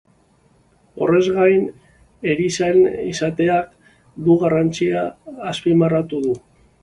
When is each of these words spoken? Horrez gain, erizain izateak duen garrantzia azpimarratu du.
Horrez 1.05 1.25
gain, 1.35 1.67
erizain 2.33 2.79
izateak 3.11 3.69
duen 4.29 4.41
garrantzia 4.45 5.07
azpimarratu 5.53 6.23
du. 6.27 6.35